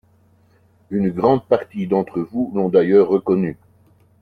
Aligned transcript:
Une 0.89 1.11
grande 1.11 1.45
partie 1.45 1.85
d’entre 1.85 2.21
vous 2.21 2.51
l’ont 2.55 2.69
d’ailleurs 2.69 3.07
reconnu. 3.09 3.55